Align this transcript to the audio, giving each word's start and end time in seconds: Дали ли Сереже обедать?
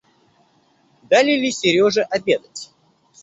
Дали 1.11 1.33
ли 1.41 1.51
Сереже 1.51 2.01
обедать? 2.01 2.71